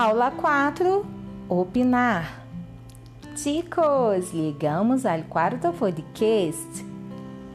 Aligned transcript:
Aula 0.00 0.30
4 0.30 1.04
Opinar. 1.48 2.44
Chicos, 3.34 4.32
ligamos 4.32 5.04
ao 5.04 5.24
quarto 5.24 5.72
podcast. 5.72 6.86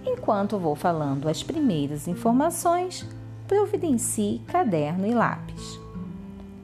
Enquanto 0.05 0.59
vou 0.59 0.75
falando 0.75 1.29
as 1.29 1.41
primeiras 1.41 2.05
informações, 2.05 3.07
providencie 3.47 4.41
caderno 4.45 5.07
e 5.07 5.13
lápis. 5.13 5.79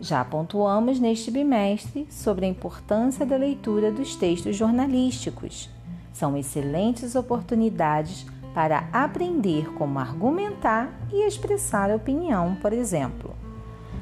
Já 0.01 0.25
pontuamos 0.25 0.99
neste 0.99 1.31
bimestre 1.31 2.05
sobre 2.09 2.45
a 2.45 2.49
importância 2.49 3.25
da 3.25 3.37
leitura 3.37 3.89
dos 3.89 4.17
textos 4.17 4.57
jornalísticos. 4.57 5.69
São 6.11 6.35
excelentes 6.35 7.15
oportunidades 7.15 8.25
para 8.53 8.89
aprender 8.91 9.73
como 9.75 9.97
argumentar 9.97 10.91
e 11.09 11.25
expressar 11.25 11.89
opinião, 11.89 12.55
por 12.55 12.73
exemplo. 12.73 13.38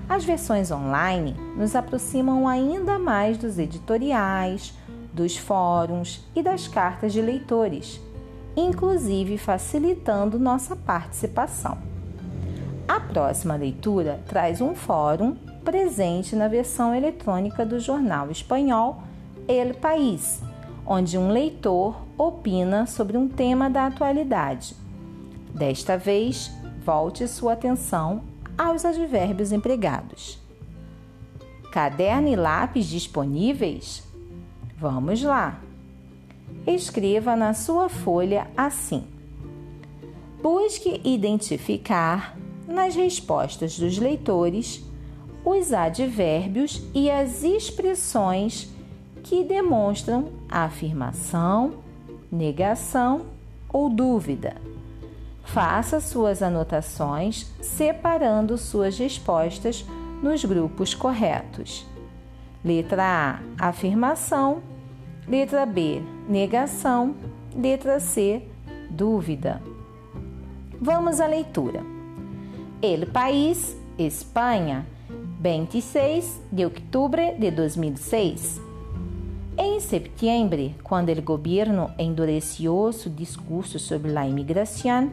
As 0.09 0.23
versões 0.23 0.71
online 0.71 1.35
nos 1.55 1.75
aproximam 1.75 2.47
ainda 2.47 2.97
mais 2.97 3.37
dos 3.37 3.59
editoriais, 3.59 4.73
dos 5.13 5.35
fóruns 5.35 6.25
e 6.35 6.41
das 6.41 6.67
cartas 6.67 7.11
de 7.11 7.21
leitores, 7.21 7.99
inclusive 8.55 9.37
facilitando 9.37 10.39
nossa 10.39 10.75
participação. 10.75 11.77
A 12.87 12.99
próxima 13.01 13.55
leitura 13.55 14.21
traz 14.27 14.61
um 14.61 14.73
fórum 14.73 15.35
presente 15.65 16.35
na 16.35 16.47
versão 16.47 16.95
eletrônica 16.95 17.65
do 17.65 17.77
jornal 17.77 18.31
espanhol 18.31 19.03
El 19.45 19.73
País, 19.73 20.41
onde 20.85 21.17
um 21.17 21.29
leitor 21.29 22.01
opina 22.17 22.85
sobre 22.85 23.17
um 23.17 23.27
tema 23.27 23.69
da 23.69 23.87
atualidade. 23.87 24.73
Desta 25.53 25.97
vez, 25.97 26.49
volte 26.85 27.27
sua 27.27 27.53
atenção 27.53 28.21
aos 28.57 28.83
advérbios 28.85 29.51
empregados. 29.51 30.39
Caderno 31.71 32.27
e 32.27 32.35
lápis 32.35 32.85
disponíveis? 32.85 34.03
Vamos 34.77 35.21
lá! 35.21 35.61
Escreva 36.65 37.35
na 37.35 37.53
sua 37.53 37.89
folha 37.89 38.47
assim: 38.55 39.03
Busque 40.41 41.01
identificar 41.03 42.37
nas 42.67 42.95
respostas 42.95 43.77
dos 43.77 43.97
leitores 43.97 44.83
os 45.45 45.71
advérbios 45.71 46.83
e 46.93 47.09
as 47.09 47.43
expressões 47.43 48.69
que 49.23 49.43
demonstram 49.43 50.29
afirmação, 50.49 51.75
negação 52.31 53.27
ou 53.69 53.89
dúvida. 53.89 54.55
Faça 55.47 56.01
suas 56.01 56.43
anotações 56.43 57.47
separando 57.61 58.57
suas 58.57 58.97
respostas 58.97 59.85
nos 60.21 60.43
grupos 60.43 60.93
corretos. 60.93 61.85
Letra 62.63 63.39
A: 63.57 63.67
afirmação. 63.69 64.61
Letra 65.27 65.65
B: 65.65 66.01
negação. 66.27 67.15
Letra 67.55 67.99
C: 67.99 68.43
dúvida. 68.89 69.61
Vamos 70.79 71.21
à 71.21 71.27
leitura. 71.27 71.81
El 72.81 73.07
País, 73.07 73.75
Espanha, 73.97 74.85
26 75.39 76.41
de 76.51 76.65
outubro 76.65 77.21
de 77.39 77.49
2006. 77.51 78.61
Em 79.57 79.79
setembro, 79.79 80.75
quando 80.83 81.09
o 81.09 81.21
governo 81.21 81.89
endureció 81.97 82.91
seu 82.91 83.11
discurso 83.11 83.79
sobre 83.79 84.15
a 84.15 84.27
imigração, 84.27 85.11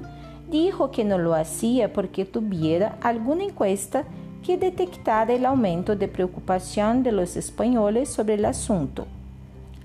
dijo 0.55 0.93
que 0.93 1.05
no 1.05 1.19
lo 1.19 1.35
hacía 1.35 1.93
porque 1.93 2.25
tuviera 2.25 2.97
alguna 3.01 3.43
encuesta 3.43 4.05
que 4.41 4.57
detectara 4.57 5.33
el 5.33 5.47
aumento 5.47 5.97
de 5.97 6.07
preocupación 6.07 7.03
de 7.03 7.11
los 7.11 7.35
españoles 7.35 8.09
sobre 8.09 8.35
el 8.35 8.45
asunto. 8.45 9.09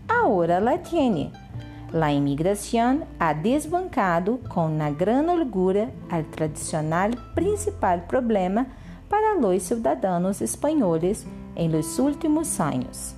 Ahora 0.08 0.59
la 0.59 0.84
tiene. 0.84 1.31
La 1.91 2.13
inmigración 2.13 3.06
ha 3.18 3.34
desbancado 3.34 4.41
con 4.47 4.74
una 4.74 4.91
gran 4.91 5.28
holgura 5.28 5.90
al 6.12 6.29
tradicional 6.29 7.18
principal 7.34 8.06
problema 8.06 8.68
para 9.09 9.34
los 9.41 9.63
ciudadanos 9.63 10.40
españoles 10.40 11.25
en 11.56 11.72
los 11.72 11.97
últimos 11.97 12.59
años, 12.59 13.16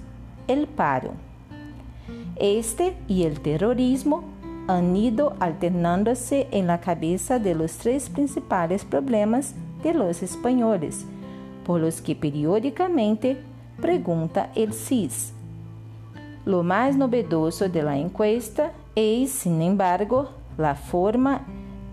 el 0.48 0.68
paro. 0.68 1.12
Este 2.38 2.96
y 3.10 3.24
el 3.24 3.42
terrorismo 3.42 4.24
han 4.72 4.96
ido 4.96 5.36
alternándose 5.40 6.48
en 6.52 6.68
la 6.68 6.80
cabeza 6.80 7.40
de 7.40 7.56
los 7.56 7.74
tres 7.78 8.08
principales 8.10 8.86
problemas 8.86 9.56
de 9.84 9.94
los 9.94 10.24
españoles, 10.24 11.06
por 11.66 11.82
los 11.82 12.02
que 12.02 12.16
periódicamente 12.16 13.42
pregunta 13.82 14.50
el 14.56 14.72
CIS. 14.74 15.34
Lo 16.46 16.64
más 16.64 16.96
novedoso 16.96 17.68
de 17.70 17.84
la 17.84 17.98
encuesta 17.98 18.72
es, 18.96 19.32
sin 19.32 19.62
embargo, 19.62 20.30
la 20.58 20.76
forma 20.76 21.42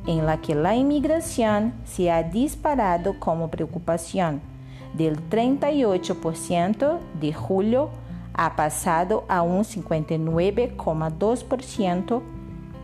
en 0.06 0.24
la 0.24 0.40
que 0.40 0.54
la 0.54 0.74
inmigración 0.74 1.74
se 1.84 2.10
ha 2.10 2.22
disparado 2.22 3.18
como 3.18 3.50
preocupación. 3.50 4.40
Del 4.94 5.18
38% 5.28 6.98
de 7.20 7.34
julio 7.34 7.90
ha 8.32 8.56
pasado 8.56 9.26
a 9.28 9.42
un 9.42 9.64
59,2% 9.64 12.22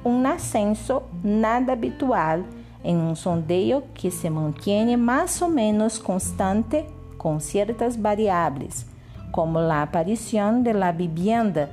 um 0.04 0.26
ascenso 0.26 1.02
nada 1.22 1.72
habitual 1.72 2.40
em 2.82 2.96
um 2.96 3.14
sondeio 3.14 3.84
que 3.94 4.10
se 4.10 4.28
mantém 4.28 4.96
mais 4.96 5.40
ou 5.40 5.48
menos 5.48 5.96
constante 5.98 6.84
com 7.16 7.38
certas 7.40 7.96
variáveis, 7.96 8.84
como 9.32 9.58
a 9.58 9.82
aparição 9.82 10.62
de 10.62 10.74
la 10.74 10.92
vivienda, 10.92 11.70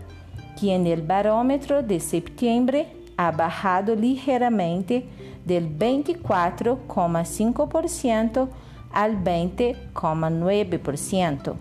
que 0.56 0.72
en 0.72 0.88
el 0.88 1.06
de 1.86 2.00
setembro 2.00 2.86
ha 3.18 3.30
bajado 3.32 3.94
ligeiramente 3.94 5.06
del 5.46 5.68
24,5% 5.78 8.48
al 8.94 9.18
20,9%. 9.18 11.56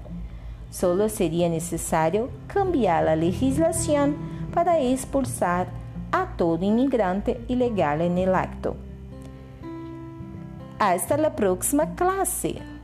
Solo 0.70 1.10
sería 1.10 1.50
necesario 1.50 2.30
cambiar 2.48 3.06
la 3.06 3.16
legislación 3.16 4.16
para 4.54 4.80
expulsar 4.80 5.68
a 6.12 6.36
todo 6.38 6.64
inmigrante 6.64 7.42
ilegal 7.48 8.02
en 8.02 8.18
el 8.18 8.36
acto. 8.36 8.76
Hasta 10.78 11.18
la 11.18 11.36
próxima 11.36 11.96
clase. 11.96 12.75